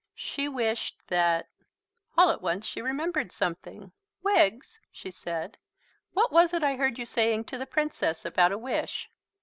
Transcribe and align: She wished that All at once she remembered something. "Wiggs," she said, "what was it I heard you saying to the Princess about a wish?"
She 0.15 0.49
wished 0.49 0.95
that 1.09 1.47
All 2.17 2.31
at 2.31 2.41
once 2.41 2.65
she 2.65 2.81
remembered 2.81 3.31
something. 3.31 3.91
"Wiggs," 4.23 4.79
she 4.91 5.11
said, 5.11 5.59
"what 6.13 6.31
was 6.31 6.53
it 6.55 6.63
I 6.63 6.75
heard 6.75 6.97
you 6.97 7.05
saying 7.05 7.43
to 7.43 7.59
the 7.59 7.67
Princess 7.67 8.25
about 8.25 8.51
a 8.51 8.57
wish?" 8.57 9.11